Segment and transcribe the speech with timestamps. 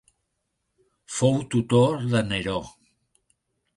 [1.17, 2.59] Fou tutor de Neró.